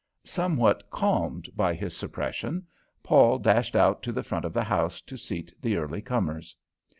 Somewhat 0.25 0.89
calmed 0.89 1.47
by 1.55 1.75
his 1.75 1.95
suppression, 1.95 2.65
Paul 3.03 3.37
dashed 3.37 3.75
out 3.75 4.01
to 4.01 4.11
the 4.11 4.23
front 4.23 4.45
of 4.45 4.53
the 4.53 4.63
house 4.63 4.99
to 5.01 5.15
seat 5.15 5.53
the 5.61 5.75
early 5.77 6.01
comers. 6.01 6.55